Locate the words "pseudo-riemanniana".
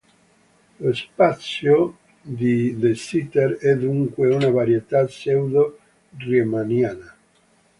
5.05-7.15